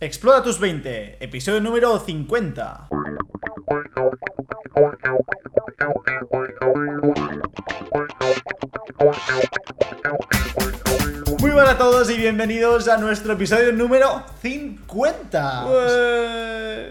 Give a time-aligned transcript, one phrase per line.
[0.00, 2.88] Explora tus 20, episodio número 50.
[11.40, 15.66] Muy buenas a todos y bienvenidos a nuestro episodio número 50.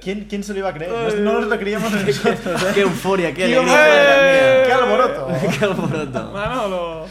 [0.01, 0.91] ¿Quién, quién se lo iba a creer?
[1.19, 2.63] No, no nos lo creíamos nosotros.
[2.63, 2.71] ¿eh?
[2.73, 4.63] Qué euforia, qué alegría.
[4.65, 5.27] qué alboroto.
[5.59, 6.31] Qué alboroto.
[6.31, 7.05] Bueno, lo-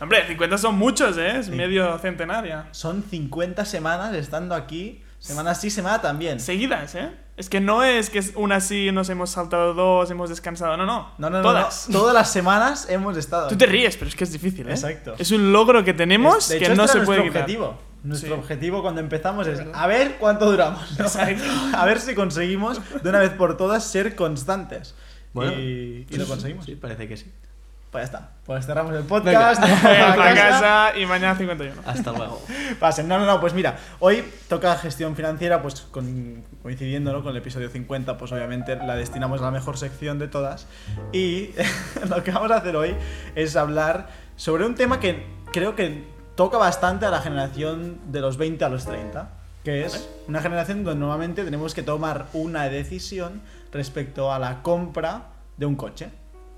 [0.00, 1.38] Hombre, 50 son muchos, ¿eh?
[1.38, 2.66] Es medio centenaria.
[2.72, 6.40] Son 50 semanas estando aquí, semana sí, semana también.
[6.40, 7.10] Seguidas, ¿eh?
[7.36, 10.76] Es que no es que es una sí, nos hemos saltado dos, hemos descansado.
[10.76, 11.12] No, no.
[11.18, 11.88] No, no, no, Todas.
[11.88, 11.98] no.
[12.00, 13.48] Todas las semanas hemos estado.
[13.48, 14.72] Tú te ríes, pero es que es difícil, ¿eh?
[14.72, 15.14] Exacto.
[15.18, 17.42] Es un logro que tenemos de que hecho, no este se puede nuestro quitar.
[17.42, 17.78] objetivo.
[18.04, 18.40] Nuestro Sí.
[18.40, 20.82] objetivo cuando empezamos es a ver cuánto duramos.
[20.98, 21.04] ¿no?
[21.04, 21.44] Exacto.
[21.76, 24.94] A ver si conseguimos de una vez por todas ser constantes.
[25.32, 26.66] Bueno, y, y lo conseguimos.
[26.66, 27.32] Sí, parece que sí.
[27.92, 28.30] Pues ya está.
[28.46, 29.60] Pues cerramos el podcast.
[29.60, 30.48] nos vamos Eh, a para casa.
[30.60, 31.82] casa y mañana 51.
[31.84, 32.42] Hasta luego.
[32.80, 33.06] Pasen.
[33.06, 37.22] No, no, no, pues mira, hoy toca gestión financiera, pues con- coincidiendo ¿no?
[37.22, 40.66] con el episodio 50, pues obviamente la destinamos a la mejor sección de todas.
[41.12, 41.50] Y
[42.08, 42.96] lo que vamos a hacer hoy
[43.34, 48.38] es hablar sobre un tema que creo que toca bastante a la generación de los
[48.38, 49.28] 20 a los 30,
[49.64, 55.24] que es una generación donde normalmente tenemos que tomar una decisión respecto a la compra
[55.58, 56.08] de un coche.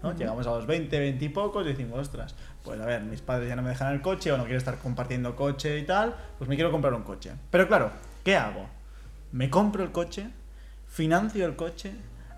[0.05, 0.15] ¿No?
[0.15, 3.49] Llegamos a los 20, 20 y pocos y decimos, ostras, pues a ver, mis padres
[3.49, 6.49] ya no me dejan el coche o no quiero estar compartiendo coche y tal, pues
[6.49, 7.33] me quiero comprar un coche.
[7.51, 7.91] Pero claro,
[8.23, 8.67] ¿qué hago?
[9.33, 10.29] ¿Me compro el coche?
[10.87, 11.93] ¿Financio el coche?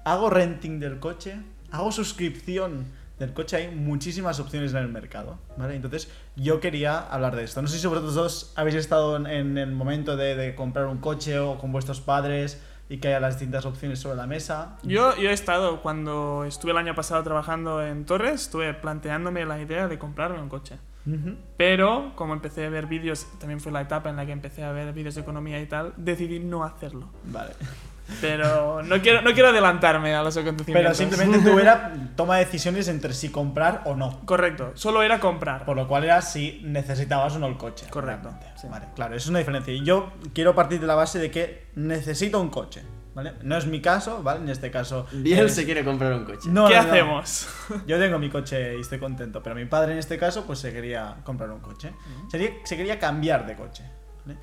[0.05, 1.39] ¿Hago renting del coche?
[1.72, 2.87] ¿Hago suscripción
[3.19, 3.56] del coche?
[3.56, 5.75] Hay muchísimas opciones en el mercado, ¿vale?
[5.75, 7.61] Entonces yo quería hablar de esto.
[7.61, 10.98] No sé si vosotros dos habéis estado en, en el momento de, de comprar un
[10.98, 14.78] coche o con vuestros padres y que haya las distintas opciones sobre la mesa.
[14.82, 19.60] Yo, yo he estado, cuando estuve el año pasado trabajando en Torres, estuve planteándome la
[19.60, 20.78] idea de comprarme un coche.
[21.06, 21.36] Ujú.
[21.56, 24.72] Pero, como empecé a ver vídeos, también fue la etapa en la que empecé a
[24.72, 27.10] ver vídeos de economía y tal, decidí no hacerlo.
[27.24, 27.52] Vale.
[28.20, 30.96] Pero no quiero, no quiero adelantarme a los Pero acontecimientos.
[30.96, 34.20] simplemente tú era toma decisiones entre si comprar o no.
[34.24, 35.64] Correcto, solo era comprar.
[35.64, 37.86] Por lo cual era si necesitabas o no el coche.
[37.91, 38.69] Correcto, sí.
[38.70, 39.72] Vale, claro, eso es una diferencia.
[39.75, 42.82] Y yo quiero partir de la base de que necesito un coche.
[43.14, 43.32] ¿Vale?
[43.42, 44.41] No es mi caso, ¿vale?
[44.42, 45.06] En este caso.
[45.10, 46.50] Biel es- se quiere comprar un coche.
[46.50, 46.88] No, ¿Qué no, no.
[46.91, 47.48] hacemos?
[47.86, 50.70] Yo tengo mi coche y estoy contento, pero mi padre en este caso pues se
[50.70, 51.92] quería comprar un coche.
[52.31, 53.84] Sería- se quería cambiar de coche.
[54.26, 54.38] ¿vale?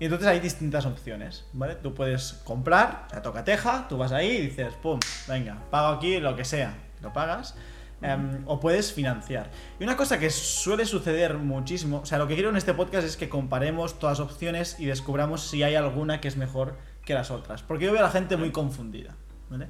[0.00, 1.76] Y entonces hay distintas opciones, ¿vale?
[1.76, 5.96] Tú puedes comprar, o sea, toca teja, tú vas ahí y dices, pum, venga, pago
[5.96, 7.54] aquí lo que sea, lo pagas.
[8.02, 9.50] em, o puedes financiar.
[9.80, 13.06] Y una cosa que suele suceder muchísimo, o sea, lo que quiero en este podcast
[13.06, 17.14] es que comparemos todas las opciones y descubramos si hay alguna que es mejor que
[17.14, 17.62] las otras.
[17.62, 19.14] Porque yo veo a la gente muy confundida,
[19.48, 19.68] ¿vale?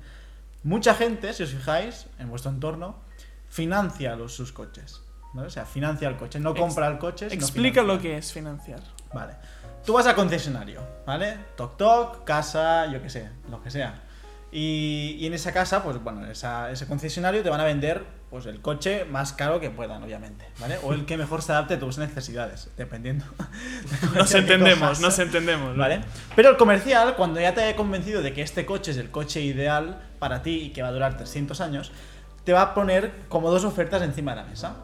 [0.65, 2.99] Mucha gente, si os fijáis, en vuestro entorno,
[3.49, 5.03] financia los, sus coches.
[5.35, 5.49] ¿vale?
[5.49, 7.29] O sea, financia el coche, no compra el coche.
[7.31, 8.81] Explica lo que es financiar.
[9.13, 9.35] Vale.
[9.85, 11.37] Tú vas al concesionario, ¿vale?
[11.57, 14.01] Toc toc, casa, yo qué sé, lo que sea.
[14.51, 18.05] Y, y en esa casa, pues bueno, en esa- ese concesionario te van a vender
[18.31, 20.79] pues el coche más caro que puedan, obviamente, ¿vale?
[20.83, 23.25] O el que mejor se adapte a tus necesidades, dependiendo.
[24.13, 25.77] de Nos entendemos, nos entendemos.
[25.77, 26.01] ¿Vale?
[26.35, 29.41] Pero el comercial, cuando ya te he convencido de que este coche es el coche
[29.41, 31.93] ideal para ti y que va a durar 300 años,
[32.45, 34.77] te va a poner como dos ofertas encima de la mesa.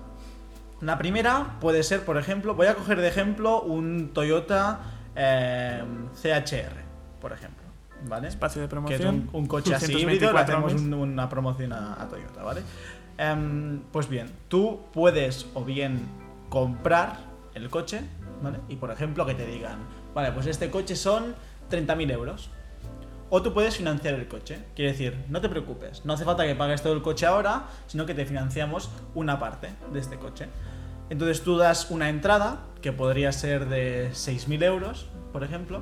[0.81, 4.81] La primera puede ser, por ejemplo, voy a coger de ejemplo un Toyota
[5.15, 5.83] eh,
[6.15, 6.73] CHR,
[7.21, 7.61] por ejemplo.
[8.07, 8.29] ¿Vale?
[8.29, 9.29] Espacio de que es promoción.
[9.35, 12.63] un, un coche así híbrido, le 224 hacemos un- una promoción a, a Toyota, ¿vale?
[13.19, 16.01] Em, pues bien, tú puedes o bien
[16.49, 17.19] comprar
[17.53, 18.01] el coche,
[18.43, 18.59] ¿vale?
[18.71, 19.81] Y por ejemplo que te digan,
[20.15, 21.35] vale, pues este coche son
[21.71, 22.51] 30.000 euros.
[23.31, 24.59] O tú puedes financiar el coche.
[24.75, 28.05] Quiere decir, no te preocupes, no hace falta que pagues todo el coche ahora, sino
[28.05, 30.49] que te financiamos una parte de este coche.
[31.11, 35.81] Entonces tú das una entrada, que podría ser de 6.000 euros, por ejemplo.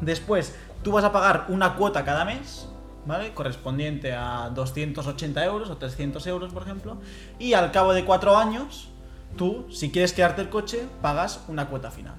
[0.00, 2.68] Después, tú vas a pagar una cuota cada mes,
[3.06, 3.32] ¿vale?
[3.32, 6.98] Correspondiente a 280 euros o 300 euros, por ejemplo.
[7.38, 8.88] Y al cabo de cuatro años,
[9.36, 12.16] tú, si quieres quedarte el coche, pagas una cuota final,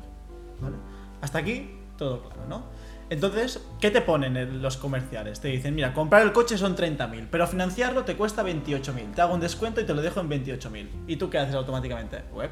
[0.62, 0.76] ¿vale?
[1.22, 2.64] Hasta aquí, todo claro, ¿no?
[3.10, 5.40] Entonces, ¿qué te ponen en los comerciales?
[5.40, 9.16] Te dicen, mira, comprar el coche son 30.000, pero financiarlo te cuesta 28.000.
[9.16, 10.88] Te hago un descuento y te lo dejo en 28.000.
[11.08, 12.24] ¿Y tú qué haces automáticamente?
[12.34, 12.52] Web,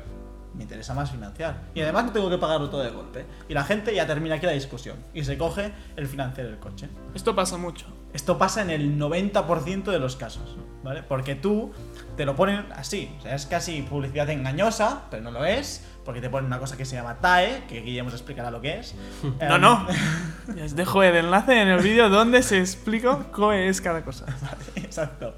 [0.55, 1.61] me interesa más financiar.
[1.75, 3.25] Y además no tengo que pagarlo todo de golpe.
[3.47, 4.97] Y la gente ya termina aquí la discusión.
[5.13, 6.89] Y se coge el financiar el coche.
[7.13, 7.85] Esto pasa mucho.
[8.13, 11.03] Esto pasa en el 90% de los casos, ¿vale?
[11.03, 11.71] Porque tú
[12.15, 16.21] te lo ponen así, o sea, es casi publicidad engañosa, pero no lo es, porque
[16.21, 18.79] te ponen una cosa que se llama TAE, que aquí ya hemos explicado lo que
[18.79, 18.95] es.
[19.41, 19.85] No, Em, no.
[20.55, 24.25] Ya os dejo el enlace en el vídeo donde se explica cómo es cada cosa.
[24.75, 25.35] Exacto.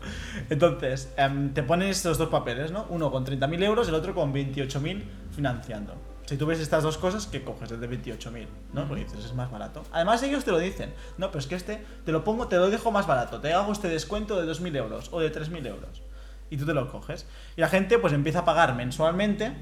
[0.52, 2.86] Entonces, em, te ponen estos dos papeles, ¿no?
[2.90, 5.04] Uno con 30.000 euros, el otro con 28.000
[5.36, 5.96] financiando.
[6.28, 7.72] Si tú ves estas dos cosas, ¿qué coges?
[7.72, 8.88] El de 28.000, ¿no?
[8.88, 9.82] Porque dices, es más barato.
[9.92, 10.94] Además, ellos te lo dicen.
[11.18, 13.42] No, pero es que este te lo pongo, te lo dejo más barato.
[13.42, 16.04] Te hago este descuento de 2.000 euros o de 3.000 euros.
[16.52, 17.28] Y tú te lo coges.
[17.56, 19.54] Y la gente, pues empieza a pagar mensualmente.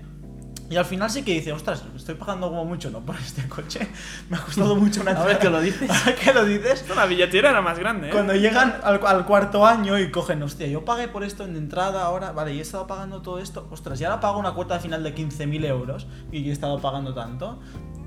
[0.69, 2.99] Y al final sí que dice, ostras, estoy pagando como mucho, ¿no?
[3.05, 3.87] Por este coche.
[4.29, 5.39] Me ha costado mucho una Ahora entrada".
[5.39, 5.89] que lo dices.
[5.89, 6.85] Ahora que lo dices.
[6.95, 8.11] La billetera era más grande, ¿eh?
[8.11, 12.03] Cuando llegan al, al cuarto año y cogen, hostia, yo pagué por esto en entrada
[12.03, 15.03] ahora, vale, y he estado pagando todo esto, ostras, y ahora pago una cuota final
[15.03, 17.59] de 15.000 euros y he estado pagando tanto,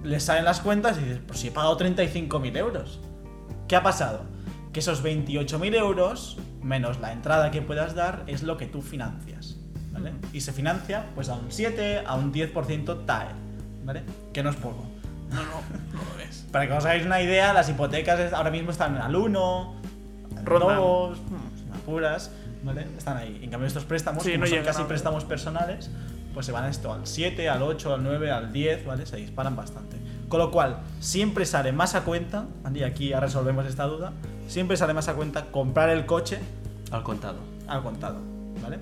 [0.02, 3.00] les salen las cuentas y dices, pues si he pagado 35.000 euros.
[3.68, 4.24] ¿Qué ha pasado?
[4.72, 9.56] Que esos 28.000 euros, menos la entrada que puedas dar, es lo que tú financias,
[9.92, 10.12] ¿vale?
[10.32, 13.26] Y se financia pues a un 7, a un 10% TAE,
[13.84, 14.02] ¿vale?
[14.32, 14.86] Que no es poco.
[15.30, 15.42] No, no,
[15.92, 16.46] no lo ves.
[16.52, 19.74] Para que os hagáis una idea, las hipotecas es- ahora mismo están al 1,
[20.36, 20.76] al Rondan.
[20.76, 21.18] 2,
[21.58, 22.30] sin apuras,
[22.62, 22.86] ¿vale?
[22.98, 23.40] Están ahí.
[23.42, 25.90] En cambio, estos préstamos, Sí, como no son casi préstamos personales,
[26.34, 29.06] pues se van a esto al 7, al 8, al 9, al 10, ¿vale?
[29.06, 29.96] Se disparan bastante.
[30.28, 34.12] Con lo cual, siempre sale más a cuenta, y aquí ya resolvemos esta duda,
[34.46, 36.38] siempre sale más a cuenta comprar el coche
[36.92, 37.38] Al contado.
[37.66, 38.18] al contado,
[38.62, 38.78] ¿vale?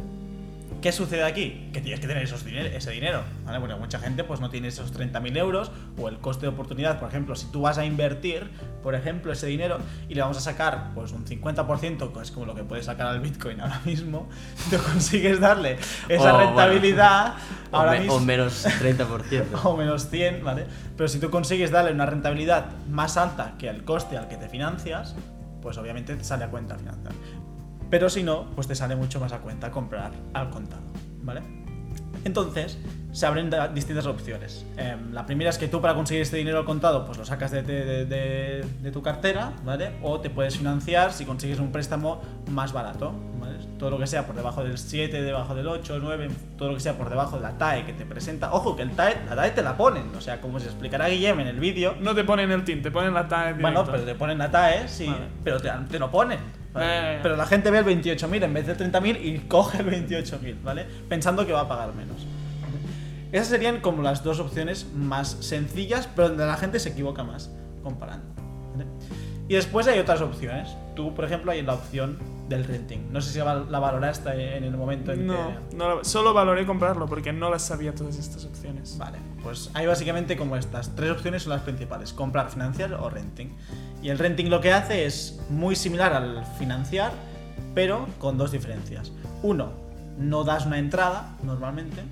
[0.81, 1.69] ¿Qué sucede aquí?
[1.73, 3.59] Que tienes que tener esos diner- ese dinero, ¿vale?
[3.59, 7.09] Porque mucha gente pues no tiene esos 30.000 euros o el coste de oportunidad, por
[7.09, 8.49] ejemplo, si tú vas a invertir,
[8.81, 9.79] por ejemplo, ese dinero
[10.09, 13.09] y le vamos a sacar pues un 50%, que es como lo que puedes sacar
[13.09, 15.79] al Bitcoin ahora mismo, si tú consigues darle
[16.09, 17.35] esa O, bueno, rentabilidad
[17.73, 19.45] O, ahora me- mismo o menos 30%.
[19.65, 20.65] o menos 100, ¿vale?
[20.97, 24.49] Pero si tú consigues darle una rentabilidad más alta que el coste al que te
[24.49, 25.17] financias,
[25.61, 27.13] pues obviamente te sale a cuenta financiar.
[27.91, 30.83] Pero si no, pues te sale mucho más a cuenta comprar al contado,
[31.23, 31.41] ¿vale?
[32.25, 32.77] Entonces,
[33.13, 34.67] se abren distintas opciones.
[34.77, 37.51] Em, la primera es que tú para conseguir este dinero al contado, pues lo sacas
[37.53, 39.93] de, de- de- de tu cartera, ¿vale?
[40.03, 42.21] O te puedes financiar si consigues un préstamo
[42.51, 43.57] más barato, ¿vale?
[43.79, 46.81] Todo lo que sea por debajo del 7, debajo del 8, 9, todo lo que
[46.81, 48.53] sea por debajo de la TAE que te presenta.
[48.53, 51.41] Ojo, que el TAE, la TAE te la ponen, o sea, como se explicará Guillem
[51.41, 51.95] en el vídeo.
[52.01, 54.89] No te ponen el tint, te ponen la TAE Bueno, pero te ponen la TAE,
[54.89, 55.25] sí, Vale.
[55.45, 56.41] pero te, te lo ponen.
[56.73, 57.19] ¿Vale?
[57.23, 60.87] Pero la gente ve el 28.000 en vez del 30.000 y coge el 28.000, ¿vale?
[61.09, 62.27] Pensando que va a pagar menos.
[63.31, 67.51] Esas serían como las dos opciones más sencillas, pero donde la gente se equivoca más
[67.83, 68.38] comparando.
[69.49, 70.69] Y después hay otras opciones.
[70.95, 72.19] Tú, por ejemplo, hay la opción
[72.49, 73.11] del renting.
[73.13, 75.35] No sé si la valoraste en el momento en No,
[75.71, 75.77] que...
[75.77, 78.97] no lo- solo valoré comprarlo porque no las sabía todas estas opciones.
[78.99, 80.95] Vale, pues hay básicamente como estas.
[80.97, 83.49] Tres opciones son las principales: comprar, financiar o renting.
[84.03, 87.13] Y el renting lo que hace es muy similar al financiar,
[87.75, 89.13] pero con dos diferencias.
[89.43, 89.71] Uno,
[90.19, 92.03] no das una entrada normalmente.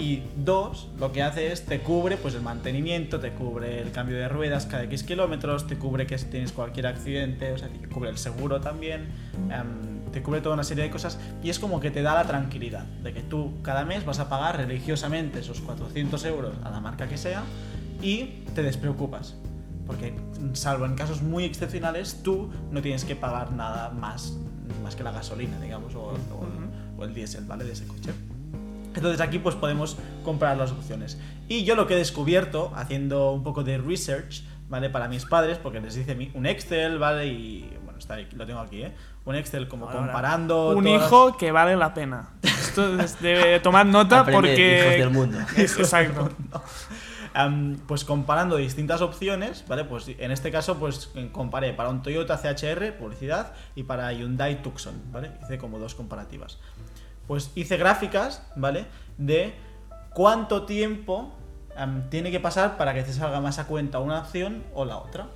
[0.00, 4.16] Y dos, lo que hace es te cubre pues el mantenimiento, te cubre el cambio
[4.16, 7.86] de ruedas cada X kilómetros, te cubre que si tienes cualquier accidente, o sea, te
[7.86, 9.08] cubre el seguro también,
[9.50, 12.24] em, te cubre toda una serie de cosas y es como que te da la
[12.24, 16.80] tranquilidad de que tú cada mes vas a pagar religiosamente esos 400 euros a la
[16.80, 17.42] marca que sea
[18.02, 19.34] y te despreocupas.
[19.86, 20.14] Porque,
[20.54, 24.34] salvo en casos muy excepcionales, tú no tienes que pagar nada más,
[24.82, 27.64] más que la gasolina, digamos, o, o- o el diésel, ¿vale?
[27.64, 28.12] De ese coche.
[28.94, 31.18] Entonces aquí pues podemos comprar las opciones.
[31.48, 34.90] Y yo lo que he descubierto haciendo un poco de research, ¿vale?
[34.90, 37.26] Para mis padres, porque les hice un Excel, ¿vale?
[37.26, 38.92] Y bueno, está ahí, lo tengo aquí, ¿eh?
[39.24, 40.70] Un Excel como Ahora, comparando...
[40.70, 42.30] Un todas- hijo que vale la pena.
[42.42, 44.78] Esto es- debe tomar nota Aprende, porque.
[44.80, 45.38] hijos del mundo.
[45.56, 46.30] Exacto.
[47.86, 49.84] Pues comparando distintas opciones, ¿vale?
[49.84, 54.94] Pues en este caso, pues comparé para un Toyota CHR, publicidad, y para Hyundai Tucson,
[55.12, 55.30] ¿vale?
[55.44, 56.58] Hice como dos comparativas.
[57.30, 58.86] Pues hice gráficas, ¿vale?
[59.16, 59.54] De
[60.12, 61.30] cuánto tiempo
[61.76, 64.96] am, tiene que pasar para que te salga más a cuenta una opción o la
[64.96, 65.28] otra,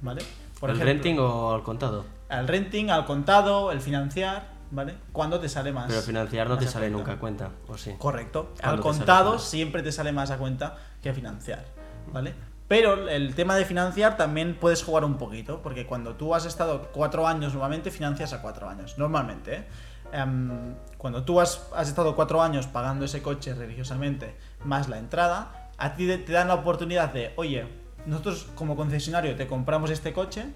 [0.00, 0.22] ¿vale?
[0.58, 2.06] Por ¿El ejemplo, renting o al contado?
[2.30, 4.94] Al renting, al contado, el financiar, ¿vale?
[5.12, 5.88] ¿Cuándo te sale más?
[5.88, 6.98] Pero financiar no te sale cuenta?
[6.98, 7.94] nunca a cuenta, ¿o sí?
[7.98, 8.54] Correcto.
[8.58, 11.66] ¿Cuándo Al contado siempre te sale más a cuenta que financiar,
[12.14, 12.32] ¿vale?
[12.66, 16.88] Pero el tema de financiar también puedes jugar un poquito, porque cuando tú has estado
[16.94, 19.66] cuatro años, normalmente financias a cuatro años, normalmente, ¿eh?
[20.12, 25.70] Em, cuando tú has, has estado cuatro años pagando ese coche religiosamente más la entrada,
[25.78, 27.66] a ti te dan la oportunidad de, oye,
[28.06, 30.46] nosotros como concesionario te compramos este coche,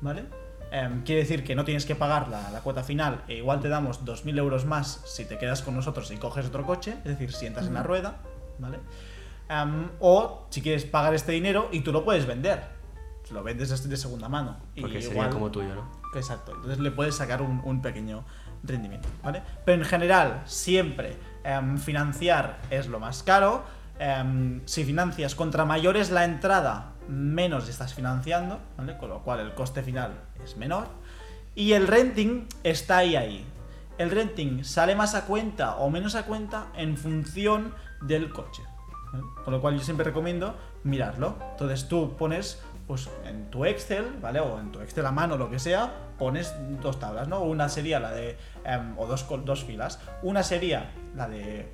[0.00, 0.24] ¿vale?
[0.70, 3.68] Em, quiere decir que no tienes que pagar la, la cuota final e igual te
[3.68, 7.32] damos 2.000 euros más si te quedas con nosotros y coges otro coche, es decir,
[7.32, 8.16] si entras en la rueda,
[8.58, 8.78] ¿vale?
[9.50, 12.62] Em, o si quieres pagar este dinero y tú lo puedes vender,
[13.30, 14.56] lo vendes de- segunda mano.
[14.74, 15.90] y Porque sería igual- como tuyo, ¿no?
[16.14, 18.24] Exacto, entonces le puedes sacar un, un pequeño
[18.62, 19.42] rendimiento, ¿vale?
[19.64, 23.64] Pero en general, siempre em, financiar es lo más caro.
[23.98, 28.96] em, si financias contra mayor es la entrada, menos estás financiando, ¿vale?
[28.96, 30.88] Con lo cual el coste final es menor.
[31.54, 33.46] Y el renting está ahí ahí.
[33.98, 38.62] El renting sale más a cuenta o menos a cuenta en función del coche.
[39.44, 41.36] Con lo cual yo siempre recomiendo mirarlo.
[41.52, 44.40] Entonces tú pones pues en tu Excel, ¿vale?
[44.40, 47.40] O en tu Excel a mano, lo que sea, pones dos tablas, ¿no?
[47.42, 49.98] Una sería la de, em, o dos, dos filas.
[50.22, 51.72] Una sería la de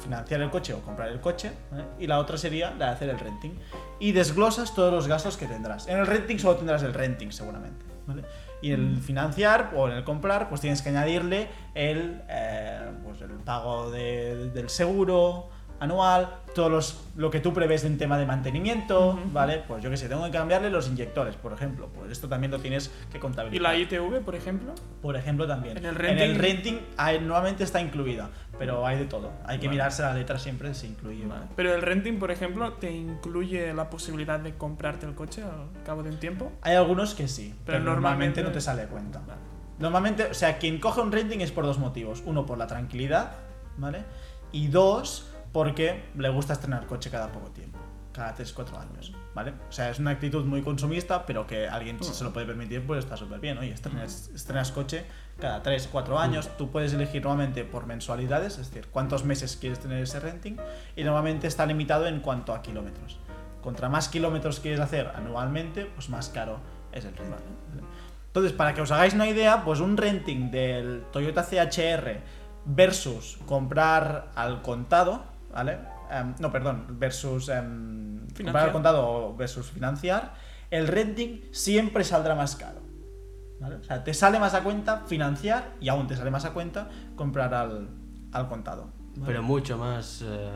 [0.00, 1.84] financiar el coche o comprar el coche, ¿vale?
[1.98, 3.52] y la otra sería la de hacer el renting.
[3.98, 5.88] Y desglosas todos los gastos que tendrás.
[5.88, 8.22] En el renting solo tendrás el renting, seguramente, ¿vale?
[8.62, 13.20] Y en el financiar o en el comprar, pues tienes que añadirle el, eh, pues
[13.22, 15.48] el pago de- del seguro
[15.80, 19.20] anual, todos los, lo que tú prevés en tema de mantenimiento, Ujú.
[19.32, 19.62] ¿vale?
[19.68, 21.88] Pues yo que sé, tengo que cambiarle los inyectores, por ejemplo.
[21.94, 23.62] Pues esto también lo tienes que ¿Y contabilizar.
[23.62, 24.74] la ITV, por ejemplo?
[25.00, 25.76] Por ejemplo, también.
[25.78, 29.30] En el En el renting- renting hay- normalmente está incluida, pero hay de todo.
[29.44, 29.76] Hay que Vale.
[29.76, 31.26] mirarse la letra siempre si incluye.
[31.26, 31.46] ¿vale?
[31.54, 36.02] Pero el renting, por ejemplo, te incluye la posibilidad de comprarte el coche al cabo
[36.02, 36.50] de un tiempo.
[36.62, 39.20] Hay algunos que sí, pero, Pero normalmente normalmente- no te sale a cuenta.
[39.20, 39.40] Vale.
[39.78, 42.22] Normalmente, o sea, quien coge un renting es por dos motivos.
[42.26, 43.32] Uno, por la tranquilidad,
[43.76, 44.02] ¿vale?
[44.50, 47.80] Y dos, porque le gusta estrenar coche cada poco tiempo.
[48.12, 49.54] Cada 3-4 años, ¿vale?
[49.68, 52.86] O sea, es una actitud muy consumista, pero que alguien si se lo puede permitir,
[52.86, 53.58] pues está súper bien.
[53.58, 55.04] Oye, estrenas, estrenas coche
[55.40, 56.48] cada 3-4 años.
[56.56, 60.58] Tú puedes elegir normalmente por mensualidades, es decir, cuántos meses quieres tener ese renting.
[60.94, 63.18] Y normalmente está limitado en cuanto a kilómetros.
[63.60, 66.60] Contra más kilómetros quieres hacer anualmente, pues más caro
[66.92, 67.56] es el renting.
[67.70, 67.82] ¿vale?
[68.28, 72.20] Entonces, para que os hagáis una idea, pues un renting del Toyota CHR
[72.64, 75.78] versus comprar al contado, ¿vale?
[76.10, 80.34] Em, no, perdón, versus em, comprar al contado versus financiar,
[80.70, 82.80] el renting siempre saldrá más caro.
[83.60, 83.76] ¿vale?
[83.76, 86.88] O sea, te sale más a cuenta financiar y aún te sale más a cuenta
[87.16, 87.88] comprar al,
[88.32, 88.90] al contado.
[89.16, 89.26] ¿vale?
[89.26, 90.50] Pero mucho más eh,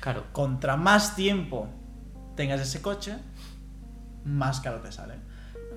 [0.00, 0.24] caro.
[0.32, 1.68] contra más tiempo
[2.34, 3.16] tengas ese coche,
[4.24, 5.14] más caro te sale.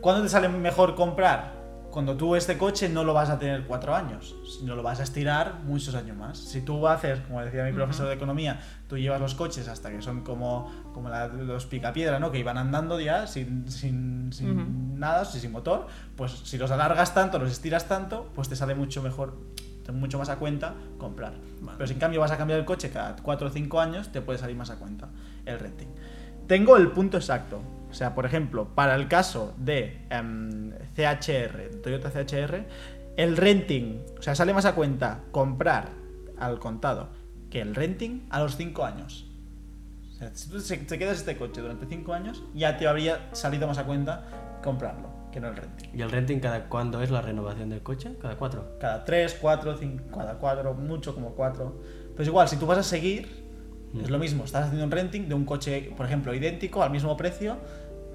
[0.01, 1.58] ¿Cuándo te sale mejor comprar?
[1.91, 5.03] Cuando tú este coche no lo vas a tener cuatro años, sino lo vas a
[5.03, 6.37] estirar muchos años más.
[6.37, 10.01] Si tú haces, como decía mi profesor de economía, tú llevas los coches hasta que
[10.01, 12.31] son como, como la- los picapiedra, ¿no?
[12.31, 17.39] Que iban andando ya sin, sin, sin nada, sin motor, pues si los alargas tanto,
[17.39, 19.33] los estiras tanto, pues te sale mucho mejor,
[19.91, 21.33] mucho más a cuenta comprar.
[21.61, 21.77] Vale.
[21.77, 24.21] Pero si en cambio vas a cambiar el coche cada 4 o 5 años, te
[24.21, 25.09] puede salir más a cuenta
[25.45, 25.87] el renting.
[26.45, 27.61] Tengo el punto exacto.
[27.89, 32.65] O sea, por ejemplo, para el caso de em, CHR, Toyota CHR,
[33.17, 35.89] el renting, o sea, sale más a cuenta comprar
[36.37, 37.09] al contado
[37.49, 39.25] que el renting a los 5 años.
[40.09, 43.67] O sea, si tú te quedas este coche durante 5 años, ya te habría salido
[43.67, 45.89] más a cuenta comprarlo que no el renting.
[45.93, 48.15] ¿Y el renting cada cuándo es la renovación del coche?
[48.21, 48.77] ¿Cada cuatro?
[48.79, 51.81] Cada 3, 4, 5, cada 4, mucho como 4.
[52.15, 53.49] Pues igual, si tú vas a seguir,
[53.93, 54.01] Mm.
[54.01, 54.43] es lo mismo.
[54.43, 57.57] Estás haciendo un renting de un coche, por ejemplo, idéntico, al mismo precio,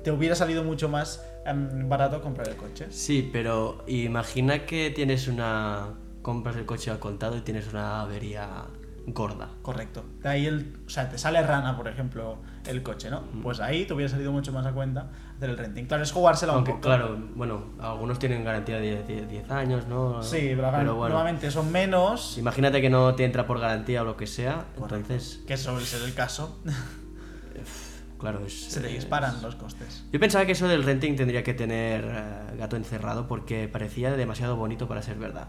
[0.04, 2.86] te hubiera salido mucho más em, barato comprar el coche.
[2.90, 5.88] Sí, pero imagina que tienes una.
[6.22, 8.64] compras el coche al contado y tienes una avería
[9.06, 9.50] gorda.
[9.60, 10.02] Correcto.
[10.22, 13.20] De ahí el, o sea, te sale rana, por ejemplo, el coche, ¿no?
[13.32, 13.42] Mm.
[13.42, 15.84] Pues ahí te hubiera salido mucho más a cuenta hacer el renting.
[15.84, 16.82] Claro, es jugársela un Aunque, poco.
[16.84, 20.22] claro, bueno, algunos tienen garantía de 10 10 años, ¿no?
[20.22, 21.14] Sí, pero, bueno.
[21.14, 22.38] normalmente son menos.
[22.38, 24.96] Imagínate que no te entra por garantía o lo que sea, Correcto.
[24.96, 26.58] entonces, Que suele ser el caso.
[28.30, 28.58] claro, es.
[28.72, 30.04] Se te es- disparan los costes.
[30.12, 34.56] Yo pensaba que eso del renting tendría que tener eh, gato encerrado porque parecía demasiado
[34.56, 35.48] bonito para ser verdad.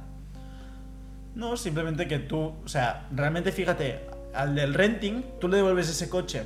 [1.35, 6.09] No, simplemente que tú, o sea, realmente fíjate, al del renting, tú le devuelves ese
[6.09, 6.43] coche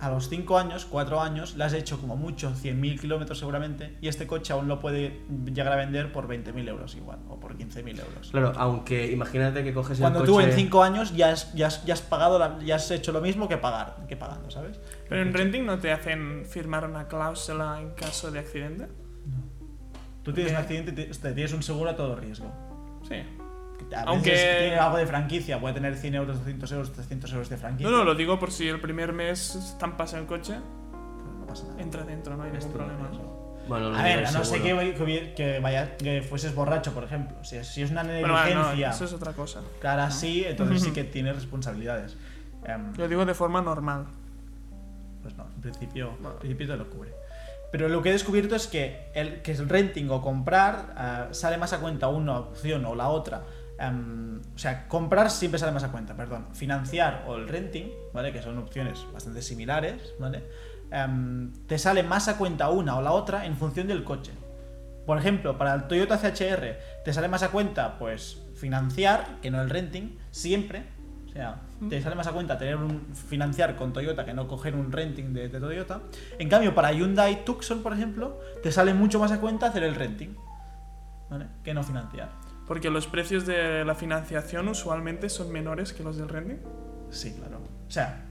[0.00, 4.08] a los 5 años, 4 años, le has hecho como mucho 100.000 kilómetros seguramente, y
[4.08, 5.20] este coche aún lo puede
[5.52, 8.30] llegar a vender por 20.000 euros igual, o por 15.000 euros.
[8.30, 10.48] Claro, aunque imagínate que coges Cuando el tú coche...
[10.50, 13.20] en 5 años ya has, ya, has, ya has pagado, la- ya has hecho lo
[13.20, 14.80] mismo que pagar, que pagando, ¿sabes?
[15.08, 18.88] Pero en renting no te hacen firmar una cláusula en caso de accidente.
[20.22, 22.50] Tú tienes un accidente, te- te tienes un seguro a todo riesgo.
[23.08, 23.16] Sí.
[23.94, 27.48] A Aunque- veces tiene algo de franquicia, puede tener 100 euros, 200 euros, 300 euros
[27.48, 27.90] de franquicia.
[27.90, 30.54] No, no, lo digo por si el primer mes estampas el coche,
[31.40, 31.80] no pasa nada.
[31.82, 33.10] entra dentro, no hay ningún problema.
[33.68, 34.80] Bueno, lo A ver, a no sé seguro.
[34.80, 37.36] que, que, que vaya, que fueses borracho, por ejemplo.
[37.44, 39.60] Si es, si es una Bueno, ah, no, negligencia eso es otra cosa.
[39.80, 42.16] clara sí, entonces sí que tienes responsabilidades.
[42.64, 44.06] Em, Lo digo de forma normal.
[45.22, 46.32] pues no, en principio, No.
[46.32, 47.12] en principio te lo cubre.
[47.70, 51.56] Pero lo que he descubierto es que el, que el renting o comprar ah, sale
[51.56, 53.42] más a cuenta una opción o la otra.
[53.80, 56.48] Em, o sea, comprar siempre sale más a cuenta, perdón.
[56.52, 58.30] Financiar o el renting, ¿vale?
[58.30, 60.44] Que son opciones bastante similares, ¿vale?
[60.90, 64.32] Em, te sale más a cuenta una o la otra en función del coche.
[65.06, 69.62] Por ejemplo, para el Toyota CHR te sale más a cuenta, pues, financiar que no
[69.62, 70.84] el renting, siempre.
[71.26, 74.74] O sea, te sale más a cuenta tener un financiar con Toyota que no coger
[74.74, 76.02] un renting de, de Toyota.
[76.38, 79.94] En cambio, para Hyundai Tucson, por ejemplo, te sale mucho más a cuenta hacer el
[79.94, 80.36] renting,
[81.30, 81.46] ¿vale?
[81.62, 82.39] Que no financiar.
[82.70, 86.58] Porque los precios de la financiación usualmente son menores que los del renting.
[87.10, 87.58] Sí, claro.
[87.88, 88.26] O sea,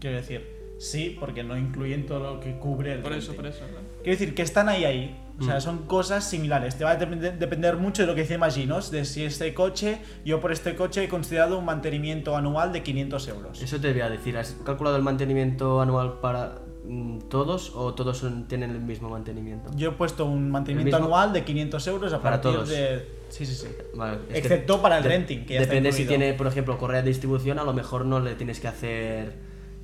[0.00, 0.46] Quiero decir,
[0.78, 3.36] sí, porque no incluyen todo lo que cubre el Por eso, renting.
[3.36, 3.64] por eso.
[4.02, 5.22] Quiero decir que están ahí ahí.
[5.38, 5.60] O sea, Mm.
[5.60, 6.76] son cosas similares.
[6.78, 9.98] Te va a depende- depender mucho de lo que dice Maginos, de si este coche,
[10.24, 13.60] yo por este coche he considerado un mantenimiento anual de 500 euros.
[13.62, 18.16] Eso te voy a decir, ¿has calculado el mantenimiento anual para mm, todos o todos
[18.18, 19.70] son- tienen el mismo mantenimiento?
[19.76, 22.68] Yo he puesto un mantenimiento anual de 500 euros a Para partir todos.
[22.70, 23.15] de...
[23.28, 23.68] Sí, sí, sí.
[23.94, 26.18] Vale, Excepto para el de- renting, que ya está Depende si incluido.
[26.20, 29.32] tiene, por ejemplo, correa de distribución, a lo mejor no le tienes que hacer...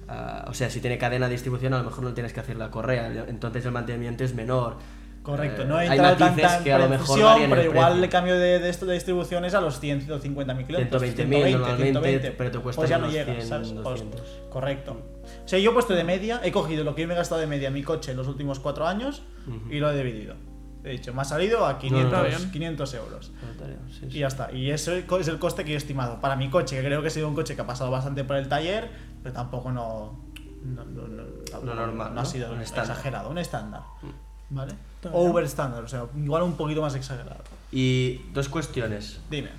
[0.08, 2.40] ah, o sea, si tiene cadena de distribución, a lo mejor no le tienes que
[2.40, 4.76] hacer la correa, entonces el mantenimiento es menor.
[5.22, 7.16] Correcto, Eh, no he hay entrado tanta en que a lo mejor
[7.48, 11.00] pero igual el cambio de, de esto de distribución es a los 150.000 kilómetros.
[11.02, 13.68] 120.000 normalmente, pero te cuesta pues ya no llega, 100, ¿sabes?
[13.68, 14.20] Pues, 200.
[14.50, 15.00] correcto.
[15.44, 17.40] O sea, yo he puesto de media, he cogido lo que yo me he gastado
[17.40, 19.72] de media en mi coche en los últimos cuatro años Ujú.
[19.72, 20.34] y lo he dividido.
[20.84, 22.50] He dicho, me ha salido a 500, no, está bien.
[22.50, 23.32] 500 euros.
[24.00, 24.50] Sí, Y ya está.
[24.52, 26.20] Y eso es el coste que yo he estimado.
[26.20, 28.36] Para mi coche, que creo que ha sido un coche que ha pasado bastante por
[28.36, 28.90] el taller,
[29.22, 30.20] pero tampoco no.
[30.64, 30.84] No,
[31.74, 32.20] normal, no ¿no?
[32.20, 32.86] ha sido Un estándar.
[32.86, 32.90] Mm.
[32.90, 33.82] exagerado, un estándar.
[34.50, 34.74] ¿Vale?
[34.96, 35.28] Está bien.
[35.30, 37.42] Over estándar, o sea, igual un poquito más exagerado.
[37.70, 39.20] Y dos cuestiones.
[39.30, 39.50] Dime.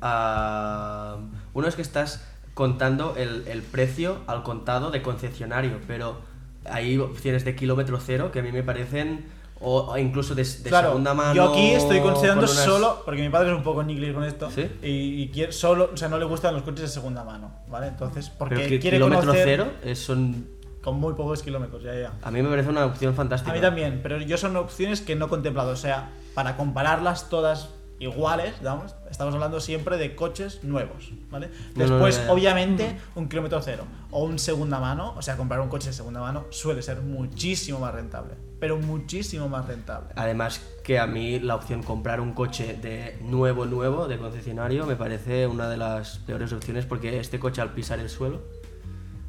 [0.00, 1.16] Ah,
[1.54, 6.20] uno es que estás contando el, el precio al contado de concesionario, pero
[6.64, 9.26] hay opciones de kilómetro cero que a mí me parecen,
[9.60, 11.34] o, o incluso de, de claro, segunda mano.
[11.34, 14.24] yo aquí estoy considerando con unas- solo, porque mi padre es un poco niggly con
[14.24, 14.70] esto, ¿Sí?
[14.82, 17.86] y, y quiere solo, o sea, no le gustan los coches de segunda mano, ¿vale?
[17.88, 19.44] Entonces, porque Pero que quiere kilómetro conocer
[19.82, 20.46] cero son,
[20.82, 22.12] con muy pocos kilómetros, ya, ya.
[22.22, 23.50] a mí me parece una opción fantástica.
[23.50, 25.70] A mí también, pero yo son opciones que no he contemplado.
[25.70, 31.48] O sea, para compararlas todas iguales, vamos, estamos hablando siempre de coches nuevos, ¿vale?
[31.48, 32.32] No, no, Después, no, no.
[32.34, 36.20] obviamente, un kilómetro cero o un segunda mano, o sea, comprar un coche de segunda
[36.20, 40.08] mano suele ser muchísimo más rentable, pero muchísimo más rentable.
[40.16, 44.96] Además que a mí la opción comprar un coche de nuevo, nuevo, de concesionario, me
[44.96, 48.42] parece una de las peores opciones porque este coche al pisar el suelo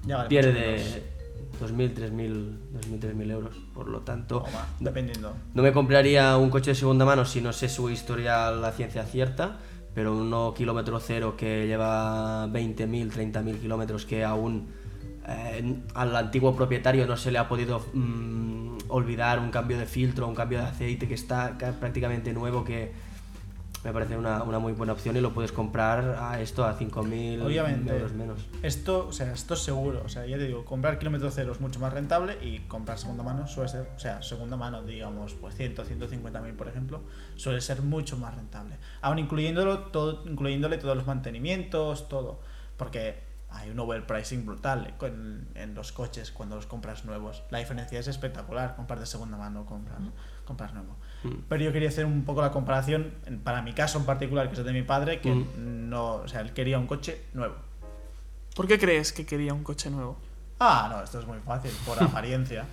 [0.05, 1.17] Ya vale pierde menos.
[1.60, 3.55] 2.000, 3.000, 2.000, 3.000 euros.
[3.74, 4.46] Por lo tanto,
[4.79, 5.34] dependiendo.
[5.53, 9.03] no me compraría un coche de segunda mano si no sé su historial la ciencia
[9.03, 9.57] cierta,
[9.94, 14.68] pero uno kilómetro cero que lleva 20.000, 30.000 kilómetros que aún
[15.27, 18.56] eh, al antiguo propietario no se le ha podido mm,
[18.90, 22.92] olvidar un cambio de filtro, un cambio de aceite que está ca- prácticamente nuevo que
[23.84, 27.42] me parece una, una muy buena opción y lo puedes comprar a esto a 5.000
[27.46, 27.94] Obviamente.
[27.96, 28.40] euros menos.
[28.64, 30.02] Esto, o sea, esto es seguro.
[30.04, 33.24] O sea, ya te digo, comprar kilómetro cero es mucho más rentable y comprar segunda
[33.24, 37.02] mano suele ser, o sea, segunda mano, digamos, pues 100, 150 mil, por ejemplo,
[37.36, 38.76] suele ser mucho más rentable.
[39.02, 42.42] Aún incluyéndolo todo, incluyéndole todos los mantenimientos, todo.
[42.78, 47.44] Porque hay un overpricing brutal con- en los coches cuando los compras nuevos.
[47.50, 49.98] La diferencia es espectacular, comprar de segunda mano, comprar,
[50.46, 50.96] comprar nuevo.
[51.24, 51.33] Mm.
[51.48, 54.53] Pero yo quería hacer un poco la comparación, en- para mi caso en particular, que
[54.53, 55.90] es el de mi padre, que Mm.
[55.90, 57.55] no, o sea, él quería un coche nuevo.
[58.55, 60.18] ¿Por qué crees que quería un coche nuevo?
[60.60, 62.66] Ah, no, esto es muy fácil, por apariencia.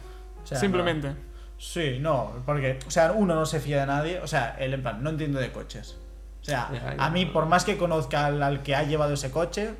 [0.42, 1.10] O sea, Simplemente.
[1.10, 1.34] no.
[1.56, 4.82] Sí, no, porque, o sea, uno no se fía de nadie, o sea, él en
[4.82, 5.96] plan, no entiendo de coches.
[6.42, 9.30] O sea, Ya, a mí, por más que conozca al, al que ha llevado ese
[9.30, 9.74] coche,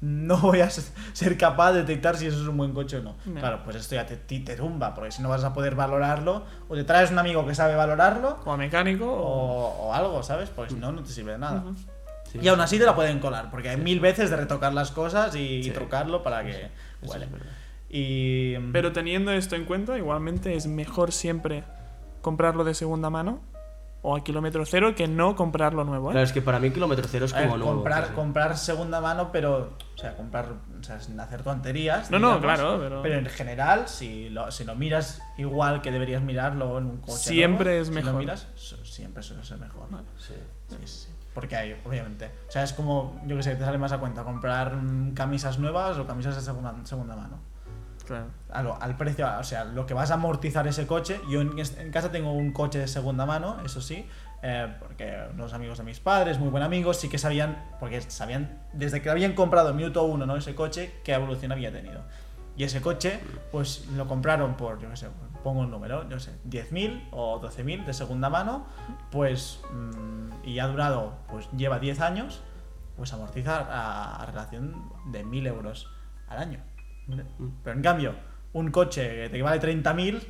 [0.00, 3.16] no voy a ser capaz de detectar si eso es un buen coche o no.
[3.38, 6.74] Claro, pues esto ya te, te tumba, porque si no vas a poder valorarlo, o
[6.74, 9.88] te traes un amigo que sabe valorarlo, O a mecánico o...
[9.88, 10.50] o, algo, ¿sabes?
[10.50, 11.64] Porque si no, no te sirve de nada.
[12.30, 14.90] Sí, Y aún así te la pueden colar, porque hay mil veces de retocar las
[14.90, 15.70] cosas y, Sí.
[15.70, 16.70] trucarlo para que
[17.02, 17.28] huele.
[17.90, 18.56] Y.
[18.72, 21.64] Pero teniendo esto en cuenta, igualmente es mejor siempre
[22.20, 23.40] comprarlo de segunda mano
[24.02, 26.12] o a kilómetro cero que no comprarlo nuevo, ¿eh?
[26.12, 27.74] Claro, es que para mí kilómetro cero es ver, como nuevo.
[27.74, 29.76] comprar, comprar segunda mano, pero.
[29.94, 30.46] O sea, comprar.
[30.80, 32.10] O sea, sin hacer tonterías.
[32.10, 36.78] No, no, claro, pero- en general, si lo, si lo miras igual que deberías mirarlo
[36.78, 37.16] en un coche.
[37.18, 38.12] Siempre nuevo, es si mejor.
[38.12, 38.46] lo miras,
[38.84, 39.88] siempre suele ser mejor.
[40.16, 40.34] Sí.
[40.68, 41.08] Sí, sí, sí.
[41.34, 42.30] Porque hay, obviamente.
[42.48, 45.58] O sea, es como, yo que sé, te sale más a cuenta comprar mm, camisas
[45.58, 47.38] nuevas o camisas de segunda, segunda mano.
[48.50, 51.20] Al precio, o sea, lo que vas a amortizar ese coche.
[51.28, 54.06] Yo en, casa tengo un coche de segunda mano, eso sí,
[54.42, 58.62] eh, porque unos amigos de mis padres, muy buenos amigos, sí que sabían, porque sabían,
[58.72, 60.36] desde que habían comprado en minuto uno, ¿no?
[60.36, 62.02] Ese coche, qué evolución había tenido.
[62.56, 63.20] Y ese coche,
[63.52, 65.08] pues lo compraron por, yo qué sé,
[65.44, 68.66] pongo un número, yo sé, 10.000 o 12.000 de segunda mano,
[69.12, 72.42] pues, mm, y ha durado, pues lleva 10 años,
[72.96, 75.88] pues amortiza a, a relación de 1.000 euros
[76.28, 76.67] al año.
[77.08, 77.24] ¿Vale?
[77.64, 78.14] Pero en cambio,
[78.52, 80.22] un coche que te vale 30.000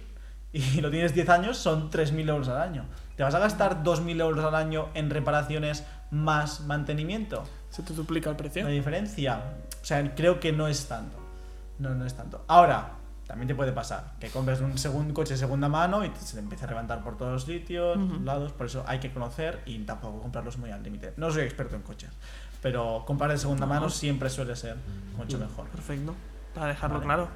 [0.53, 2.85] y lo tienes 10 años, son 3.000 euros al año.
[3.17, 7.45] ¿Te vas a gastar 2.000 euros al año en reparaciones más mantenimiento?
[7.71, 8.63] Se te duplica el precio.
[8.65, 9.43] La diferencia,
[9.83, 11.17] o sea, creo que no es tanto.
[11.79, 12.45] No, no es tanto.
[12.49, 12.93] Ahora,
[13.27, 16.41] también te puede pasar que compres un segundo coche de segunda mano y se te
[16.41, 18.21] empieza a levantar por todos los sitios, Ujú.
[18.25, 18.53] lados.
[18.53, 21.13] Por eso hay que conocer y tampoco comprarlos muy al límite.
[21.19, 22.11] No soy experto en coches,
[22.63, 23.75] pero comprar de segunda No.
[23.75, 24.77] mano siempre suele ser
[25.17, 25.67] mucho mejor.
[25.69, 26.15] Perfecto.
[26.59, 27.07] Para dejarlo Vale.
[27.07, 27.29] claro.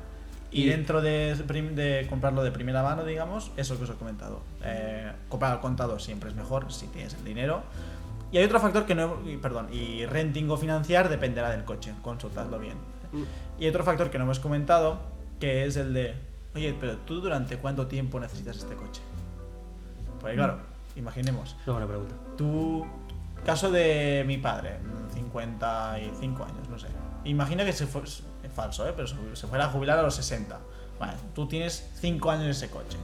[0.51, 4.43] Y Y- dentro de, de comprarlo de primera mano, digamos, eso que os he comentado.
[4.63, 7.63] Eh, comprar al contado siempre es mejor si tienes el dinero.
[8.31, 9.17] Y hay otro factor que no.
[9.41, 12.77] Perdón, y renting o financiar dependerá del coche, consultadlo bien.
[13.59, 15.01] Y otro factor que no hemos comentado,
[15.41, 16.15] que es el de.
[16.55, 19.01] Oye, pero tú durante cuánto tiempo necesitas este coche?
[20.21, 20.59] Porque claro,
[20.97, 21.57] imaginemos.
[21.63, 22.15] Es una pregunta.
[22.37, 22.87] Tú,
[23.45, 24.79] caso de mi padre,
[25.15, 26.89] 55 años, no sé.
[27.25, 28.03] Imagina que se fue,
[28.43, 28.93] es falso, ¿eh?
[28.95, 30.59] pero se, fuera a jubilar a los 60.
[30.99, 32.99] Vale, tú tienes 5 años en ese coche.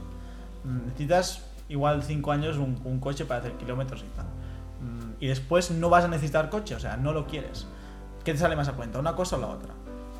[0.63, 4.25] Mm, Necesitas igual 5 años un, un coche para hacer kilómetros y tal.
[4.25, 7.67] Mm, Y después no vas a necesitar coche, o sea, no lo quieres.
[8.23, 9.73] ¿Qué te sale más a cuenta, una cosa o la otra?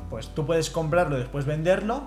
[0.08, 2.02] Pues tú puedes comprarlo y después venderlo.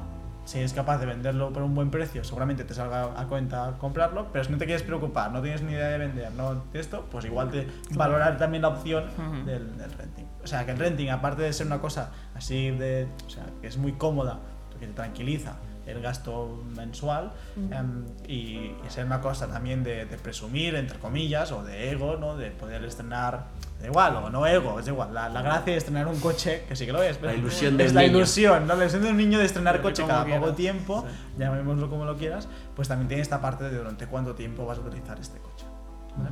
[0.45, 4.27] Si eres capaz de venderlo por un buen precio, seguramente te salga a cuenta comprarlo.
[4.33, 7.05] Pero si no te quieres preocupar, no tienes ni idea de vender, no de esto,
[7.09, 9.05] pues igual te valorar también la opción
[9.45, 10.25] del renting.
[10.43, 13.07] O sea, que el renting, aparte de ser una cosa así de.
[13.25, 14.39] O sea, que es muy cómoda,
[14.79, 15.53] que te tranquiliza
[15.85, 21.51] el gasto mensual em, y, y ser una cosa también de, de presumir, entre comillas,
[21.51, 22.37] o de ego, ¿no?
[22.37, 23.47] De poder estrenar,
[23.81, 25.13] da igual, o no ego, es igual.
[25.13, 27.73] La, la gracia de estrenar un coche, que sí que lo es, pero La ilusión
[27.81, 28.17] es del la niño.
[28.19, 28.75] ilusión, ¿no?
[28.75, 30.41] La ilusión de un niño de estrenar Pero coche cada quieras.
[30.41, 31.15] poco tiempo, Sí.
[31.39, 34.81] llamémoslo como lo quieras, pues también tiene esta parte de durante cuánto tiempo vas a
[34.81, 35.65] utilizar este coche.
[36.15, 36.29] ¿vale?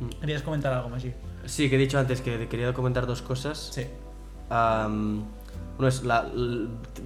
[0.00, 0.20] Mm.
[0.20, 1.04] ¿Querías comentar algo más?
[1.50, 1.68] Sí.
[1.68, 3.70] Que he dicho antes que quería comentar dos cosas.
[3.72, 3.86] Sí.
[4.48, 5.24] Am,
[5.78, 6.28] uno es la,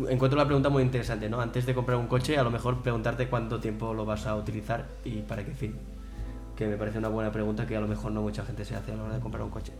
[0.09, 1.41] encuentro la pregunta muy interesante, ¿no?
[1.41, 4.87] Antes de comprar un coche, a lo mejor preguntarte cuánto tiempo lo vas a utilizar
[5.05, 5.77] y para qué fin.
[6.57, 8.93] Que me parece una buena pregunta que a lo mejor no mucha gente se hace
[8.93, 9.73] a la hora de comprar un coche.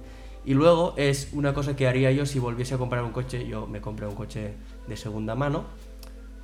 [0.45, 3.67] Y luego es una cosa que haría yo si volviese a comprar un coche, yo
[3.67, 4.55] me compré un coche
[4.87, 5.65] de segunda mano,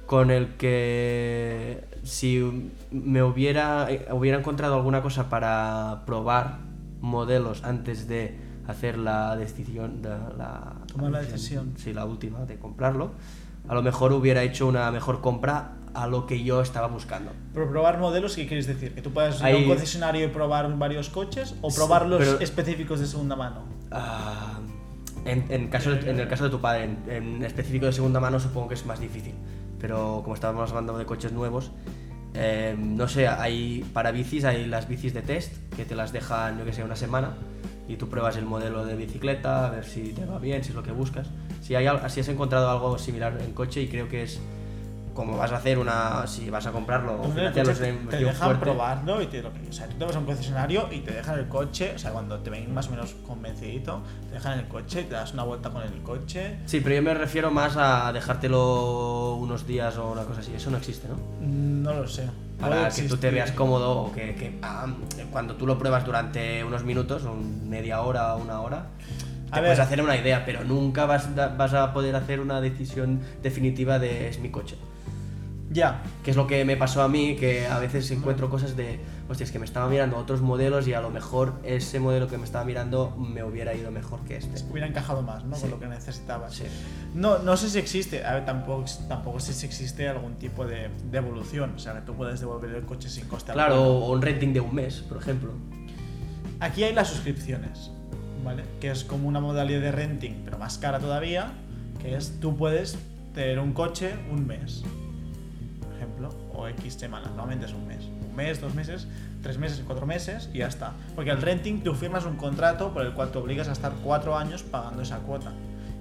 [0.06, 6.69] con el que si me hubiera, eh, hubiera encontrado alguna cosa para probar
[7.00, 11.72] modelos antes de hacer la decisión, de la, Tomar la decisión.
[11.76, 13.12] sí, la última de comprarlo,
[13.68, 17.32] a lo mejor hubiera hecho una mejor compra a lo que yo estaba buscando.
[17.52, 18.94] Pero probar modelos, ¿qué quieres decir?
[18.94, 21.56] ¿Que tú puedas ir a Hay- un concesionario y probar varios coches?
[21.62, 23.64] ¿O Sí, probar los pero- específicos de segunda mano?
[23.90, 24.60] Ah,
[25.24, 28.20] en, en caso de- en el caso de tu padre, en, en específico de segunda
[28.20, 29.34] mano, supongo que es más difícil.
[29.80, 31.72] Pero como estábamos hablando de coches nuevos,
[32.34, 36.58] eh, no sé, hay para bicis, hay las bicis de test que te las dejan,
[36.58, 37.34] yo que sé, una semana
[37.88, 40.76] y tú pruebas el modelo de bicicleta, a ver si te va bien, si es
[40.76, 41.26] lo que buscas.
[41.60, 44.40] Si, hay, si has encontrado algo similar en coche y creo que es
[45.14, 48.60] como vas a hacer una, si vas a comprarlo o financiarlo, te, te dejan fuerte.
[48.64, 51.38] probarlo y te, lo o sea, tú te vas a un concesionario y te dejan
[51.38, 55.00] el coche, o sea, cuando te ven más o menos convencidito, te dejan el coche
[55.02, 56.58] y te das una vuelta con el coche.
[56.66, 60.52] Sí, pero yo me refiero más a dejártelo unos días o una cosa así.
[60.54, 61.14] Eso no existe, ¿no?
[61.40, 62.28] Mm, No lo sé.
[62.58, 64.86] Puede Para que tú te veas cómodo o que, que, ah,
[65.32, 68.86] cuando tú lo pruebas durante unos minutos, o media hora o una hora,
[69.50, 69.80] te A puedes ver.
[69.80, 71.26] hacer una idea, pero nunca vas
[71.74, 74.76] a poder hacer una decisión definitiva de es mi coche.
[75.72, 78.98] Ya, Que es lo que me pasó a mí, que a veces encuentro cosas de,
[79.28, 82.38] hostia, es que me estaba mirando otros modelos y a lo mejor ese modelo que
[82.38, 84.60] me estaba mirando me hubiera ido mejor que este.
[84.68, 85.54] hubiera encajado más, ¿no?
[85.54, 85.62] Sí.
[85.62, 86.54] Con lo que necesitabas.
[86.54, 86.64] Sí.
[87.14, 90.88] No, no sé si existe, a ver, tampoco, tampoco sé si existe algún tipo de,
[91.08, 93.90] de evolución, o sea, que tú puedes devolver el coche sin coste Claro, alguno.
[94.06, 95.52] o un renting de un mes, por ejemplo.
[96.58, 97.92] Aquí hay las suscripciones,
[98.44, 98.64] ¿vale?
[98.80, 101.52] Que es como una modalidad de renting, pero más cara todavía,
[102.02, 102.98] que es tú puedes
[103.34, 104.82] tener un coche un mes,
[106.00, 108.04] ejemplo, o X semanas, normalmente es un mes.
[108.04, 109.06] Un mes, dos meses,
[109.42, 110.94] tres meses, cuatro meses y ya está.
[111.14, 114.36] Porque el renting tú firmas un contrato por el cual te obligas a estar cuatro
[114.36, 115.52] años pagando esa cuota.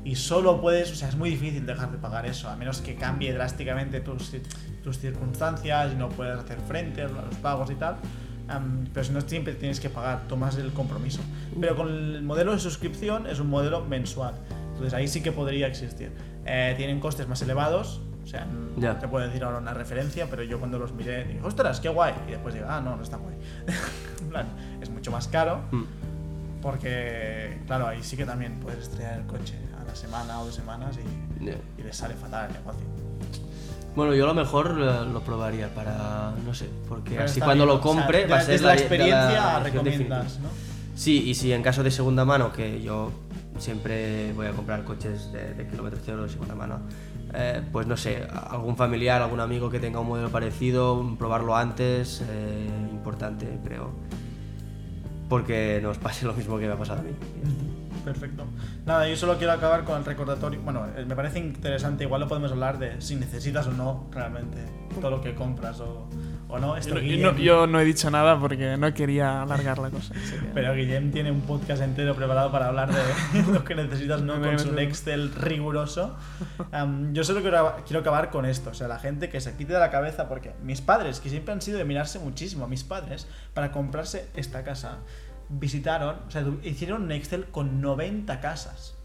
[0.05, 2.95] Y solo puedes, o sea, es muy difícil dejar de pagar eso, a menos que
[2.95, 4.33] cambie drásticamente tus,
[4.83, 7.97] tus circunstancias y no puedas hacer frente a los pagos y tal.
[8.47, 11.19] Am, pero si no, siempre tienes que pagar, tomas el compromiso.
[11.59, 14.35] Pero con el modelo de suscripción es un modelo mensual.
[14.71, 16.11] Entonces ahí sí que podría existir.
[16.45, 18.01] Eh, tienen costes más elevados.
[18.29, 21.79] O sea, te puedo decir ahora una referencia, pero yo cuando los miré dije, ostras,
[21.79, 22.13] qué guay.
[22.27, 23.35] Y después digo, ah, no, no está guay.
[24.21, 24.47] en plan,
[24.81, 25.83] es mucho más caro Mm.
[26.61, 30.55] porque, claro, ahí sí que también puedes estrellar el coche a la semana o dos
[30.55, 31.53] semanas y, Ya.
[31.77, 32.85] y les sale fatal el negocio.
[33.95, 37.65] Bueno, yo a lo mejor lo, lo probaría para, no sé, porque Pero así cuando
[37.65, 40.39] bien, lo o sea, compre va a ser la de experiencia decisión recomiendas.
[40.39, 40.49] ¿no?
[40.95, 43.11] Sí, y si en caso de segunda mano, que yo
[43.57, 46.79] siempre voy a comprar coches de, de kilómetro cero de segunda mano,
[47.33, 52.23] eh, pues no sé, algún familiar, algún amigo que tenga un modelo parecido, probarlo antes,
[52.29, 53.91] eh, importante, creo,
[55.27, 57.11] porque nos pase lo mismo que me ha pasado a mí.
[58.03, 58.45] Perfecto.
[58.85, 60.61] Nada, yo solo quiero acabar con el recordatorio.
[60.61, 64.57] Bueno, eh, me parece interesante, igual lo podemos hablar de si necesitas o no realmente
[64.99, 66.07] todo lo que compras o,
[66.51, 66.75] ¿O no?
[66.75, 70.13] Esto Yo, no- Guillem- yo no he dicho nada porque no quería alargar la cosa.
[70.15, 74.37] que- Pero Guillem tiene un podcast entero preparado para hablar de lo que necesitas, ¿no?
[74.37, 74.79] No, Con no, su no.
[74.79, 76.17] Excel riguroso.
[76.71, 78.71] Am, yo solo quiero, quiero acabar con esto.
[78.71, 81.53] O sea, la gente que se quite de la cabeza, porque mis padres, que siempre
[81.53, 84.97] han sido de mirarse muchísimo, mis padres, para comprarse esta casa,
[85.49, 88.95] visitaron, o sea, hicieron un Excel con 90 casas.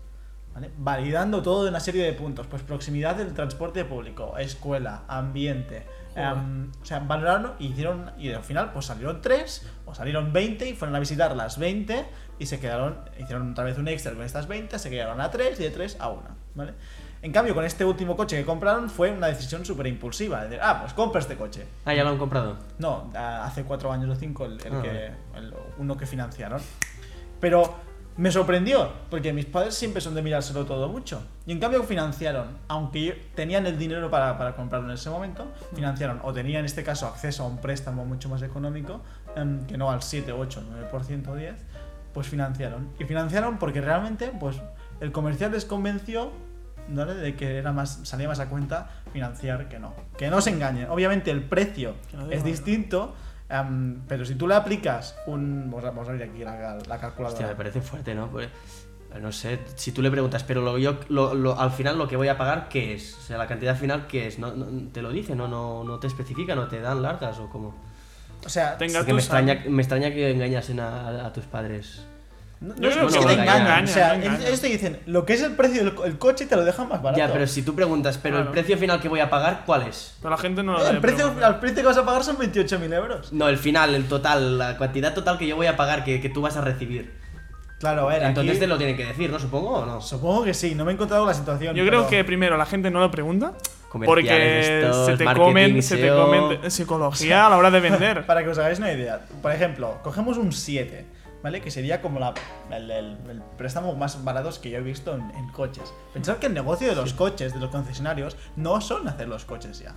[0.54, 0.70] ¿vale?
[0.78, 2.46] Validando todo de una serie de puntos.
[2.46, 5.84] Pues proximidad del transporte público, escuela, ambiente.
[6.16, 8.12] Am, o sea, valoraron y hicieron.
[8.18, 12.04] Y al final, pues salieron 3 o salieron 20 y fueron a visitar las 20
[12.38, 12.98] y se quedaron.
[13.18, 15.96] Hicieron otra vez un Excel con estas 20, se quedaron a 3 y de 3
[16.00, 16.22] a 1.
[16.54, 16.74] ¿Vale?
[17.22, 20.42] En cambio, con este último coche que compraron fue una decisión súper impulsiva.
[20.42, 21.66] De decir, ah, pues compra este coche.
[21.86, 22.58] Ah, ya lo han comprado.
[22.78, 25.06] No, hace cuatro años o cinco, el, el Ah, que,
[25.38, 26.60] el- uno que financiaron.
[27.40, 27.74] Pero
[28.16, 31.22] me sorprendió, porque mis padres siempre son de mirárselo todo mucho.
[31.46, 36.20] Y en cambio financiaron, aunque tenían el dinero para, para comprarlo en ese momento, financiaron,
[36.22, 39.00] o tenían en este caso acceso a un préstamo mucho más económico,
[39.34, 41.54] em, que no al 7, 8, 9% o 10,
[42.12, 42.88] pues financiaron.
[42.98, 44.56] Y financiaron porque realmente, pues,
[45.00, 46.30] el comercial les convenció
[46.88, 47.14] ¿vale?
[47.14, 49.92] de que era más, salía más a cuenta financiar que no.
[50.16, 50.88] Que no se engañen.
[50.88, 53.14] Obviamente el precio no es distinto,
[53.60, 55.70] em, pero si tú le aplicas un...
[55.70, 57.28] Vamos a, vamos a abrir aquí la, la calculadora.
[57.28, 58.28] Hostia, me parece fuerte, ¿no?
[58.30, 58.48] Pues,
[59.20, 62.16] no sé, si tú le preguntas, pero lo, yo, lo, lo- al final lo que
[62.16, 63.16] voy a pagar, ¿qué es?
[63.16, 64.38] O sea, la cantidad final, ¿qué es?
[64.40, 65.36] No, no- ¿Te lo dice?
[65.36, 66.54] ¿No, no, no te especifica?
[66.56, 67.74] ¿No te dan largas o cómo?
[68.44, 72.04] O sea, Tenga Porque me extraña, me extraña que engañasen a, a tus padres.
[72.64, 73.84] No, no es creo que te no engañan.
[73.84, 76.46] o sea, no ellos te dicen, lo que es el precio del co- el coche
[76.46, 77.18] te lo dejan más barato.
[77.18, 78.52] Ya, pero si tú preguntas, pero el Claro.
[78.52, 80.16] precio final que voy a pagar, ¿cuál es?
[80.20, 82.36] Pero la gente no lo el debe precio, el precio que vas a pagar son
[82.38, 83.32] 28.000 euros.
[83.32, 86.28] No, el final, el total, la cantidad total que yo voy a pagar, que, que
[86.28, 87.12] tú vas a recibir.
[87.80, 89.38] Claro, a ver, Entonces aquí- te lo tienen que decir, ¿no?
[89.38, 90.00] Supongo o no.
[90.00, 91.74] Supongo que sí, no me he encontrado la situación.
[91.76, 93.52] Yo creo pero- que primero la gente no lo pregunta
[93.92, 96.24] porque estos, se te comen, se te SEO.
[96.24, 98.26] comen psicología a la hora de vender.
[98.26, 101.04] Para que os hagáis una idea, por ejemplo, cogemos un 7,
[101.44, 101.60] ¿vale?
[101.60, 102.34] Que sería como la,
[102.72, 105.92] el, el- el préstamo más barato que yo he visto en, en coches.
[106.12, 109.78] Pensad que el negocio de los coches, de los concesionarios, no son hacer los coches
[109.78, 109.94] ya.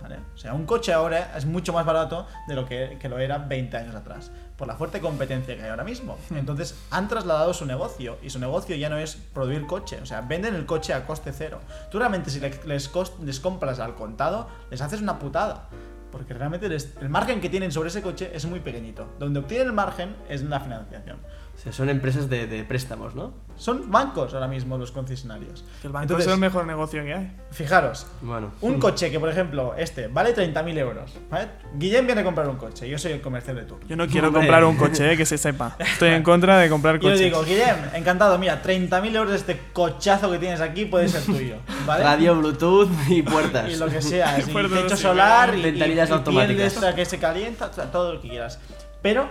[0.00, 0.16] ¿Vale?
[0.34, 3.38] O sea, un coche ahora es mucho más barato de lo que, que lo era
[3.38, 6.18] 20 años atrás, por la fuerte competencia que hay ahora mismo.
[6.34, 10.22] Entonces, han trasladado su negocio, y su negocio ya no es producir coche, o sea,
[10.22, 11.60] venden el coche a coste cero.
[11.92, 15.68] Tú realmente si le- les, cos- les compras al contado, les haces una putada.
[16.12, 19.08] Porque realmente el margen que tienen sobre ese coche es muy pequeñito.
[19.18, 21.18] Donde obtienen el margen es en la financiación.
[21.54, 23.34] O sea, son empresas de, de préstamos, ¿no?
[23.56, 25.64] Son bancos ahora mismo los concesionarios.
[25.80, 27.36] Que el banco Entonces, es el mejor negocio que hay.
[27.52, 28.50] Fijaros, Bueno.
[28.62, 31.12] un coche que, por ejemplo, este, vale 30.000 euros.
[31.30, 31.48] ¿vale?
[31.74, 33.86] Guillem viene a comprar un coche, yo soy el comercial de turno.
[33.86, 34.40] Yo no quiero Hombre.
[34.40, 35.76] comprar un coche, eh, que se sepa.
[35.78, 37.20] Estoy en contra de comprar Y yo coches.
[37.20, 41.56] digo, Guillem, encantado, mira, 30.000 euros de este cochazo que tienes aquí puede ser tuyo.
[41.86, 42.02] ¿vale?
[42.02, 43.70] Radio, Bluetooth y puertas.
[43.70, 46.72] Y lo que sea, y techo solar, y, y, Ventanillas y piel de automáticas.
[46.74, 48.58] esta que se calienta, todo lo que quieras.
[49.02, 49.28] Pero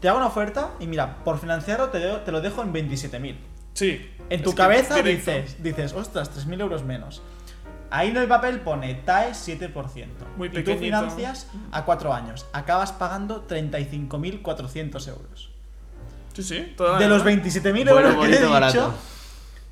[0.00, 3.36] te hago una oferta y mira, por financiarlo te, de- te lo dejo en 27.000.
[3.74, 4.10] Sí.
[4.28, 7.22] En tu cabeza dices, dices, ostras, 3.000 euros menos.
[7.92, 10.06] Ahí en el papel pone TAE 7%.
[10.36, 12.46] Muy y tú financias a 4 años.
[12.52, 15.50] Acabas pagando 35.400 euros.
[16.34, 16.74] Sí, sí.
[16.76, 17.42] toda De los verdad.
[17.44, 18.94] 27.000 Bueno, euros que te he dicho, barato.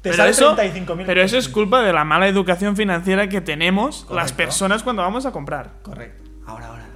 [0.03, 1.07] te Pero sale eso, 35.000.
[1.07, 5.25] pero eso es culpa de la mala educación financiera que tenemos las personas cuando vamos
[5.25, 5.75] a comprar.
[5.83, 6.29] Correcto.
[6.47, 6.88] Ahora, ahora.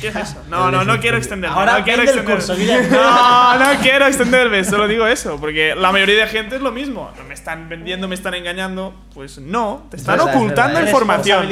[0.00, 0.42] ¿Qué es eso?
[0.48, 1.56] No, no, no quiero extenderme.
[1.56, 2.54] Ahora no quiero curso.
[2.56, 7.10] No, no quiero extenderme, solo digo eso, porque la mayoría de gente es lo mismo.
[7.16, 8.94] No me están vendiendo, me están engañando.
[9.14, 10.88] Pues no, te están verdad, es ocultando verdad.
[10.88, 11.48] información.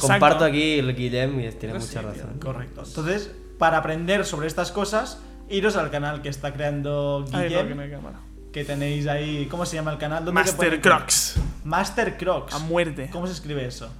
[0.00, 2.38] Comparto aquí el Guillem y tiene Pues mucha sí, razón.
[2.40, 2.82] Correcto.
[2.86, 7.68] Entonces, para aprender sobre estas cosas, iros al canal que está creando Ay, no, Guillem,
[7.68, 8.18] que no hay cámara.
[8.52, 10.24] que tenéis ahí, ¿cómo se llama el canal?
[10.24, 11.36] ¿Dónde te Master Crocs.
[11.64, 12.54] Master Crocs.
[12.54, 13.08] A muerte.
[13.12, 13.90] ¿Cómo se escribe eso?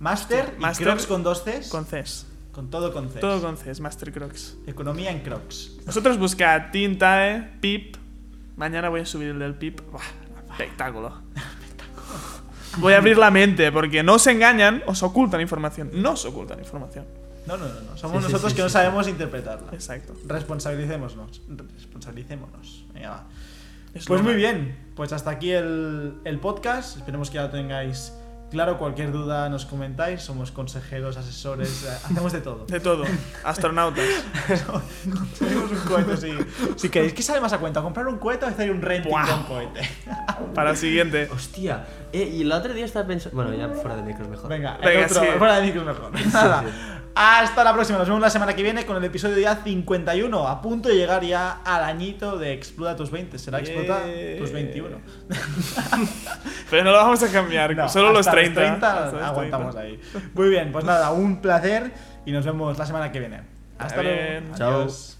[0.00, 1.68] Master, y Master Crocs con dos Cs.
[1.68, 2.26] Con Cs.
[2.54, 3.08] Con todo con.
[3.08, 4.58] Todo con Master Crocs.
[4.66, 5.78] Economía en Crocs.
[5.84, 7.96] Vosotros buscad Tintae, Pip.
[8.56, 9.80] Mañana voy a subir el del Pip.
[9.90, 10.02] Buah,
[10.52, 11.20] espectáculo.
[12.78, 15.90] Voy a abrir la mente porque no os engañan, os ocultan información.
[15.94, 17.04] No os ocultan información.
[17.46, 17.96] No, no, no, no.
[17.96, 19.72] Somos Sí, nosotros sí, que no sabemos interpretarla.
[19.72, 20.14] Exacto.
[20.24, 21.42] Responsabilicémonos.
[21.48, 22.84] Responsabilicémonos.
[22.94, 23.26] Venga, va.
[23.94, 26.96] Es Pues muy bien, pues hasta aquí el, el podcast.
[26.96, 28.12] Esperemos que ya lo tengáis
[28.54, 28.78] claro.
[28.78, 30.22] Cualquier duda nos comentáis.
[30.22, 32.64] Somos consejeros, asesores, eh, hacemos de todo.
[32.66, 33.04] De todo.
[33.44, 34.04] Astronautas.
[35.38, 36.32] Tenemos un cohete, sí.
[36.76, 39.36] Si queréis que sale más a cuenta, comprar un cohete o hacer un renting Buah.
[39.36, 39.80] un cohete.
[40.54, 41.28] Para el siguiente.
[41.32, 43.36] Hostia, eh, y el otro día estaba pensando.
[43.36, 44.48] Bueno, ya fuera de micros mejor.
[44.48, 45.26] Venga, el Venga, otro, sí.
[45.36, 46.12] fuera de micros mejor.
[46.32, 46.64] Nada.
[47.16, 50.60] Hasta la próxima, nos vemos la semana que viene con el episodio ya 51, a
[50.60, 53.38] punto de llegar ya al añito de Explota tus 20.
[53.38, 54.38] Será Explota Yeah.
[54.38, 54.98] tus 21.
[56.70, 59.04] Pero no lo vamos a cambiar, No, solo los hasta 30.
[59.04, 59.80] hasta los aguantamos 30.
[59.80, 60.28] ahí.
[60.34, 61.92] Muy bien, pues nada, un placer
[62.26, 63.42] y nos vemos la semana que viene.
[63.78, 64.18] Hasta Está luego.
[64.20, 64.52] bien.
[64.56, 64.74] Chao.
[64.80, 65.13] Adiós.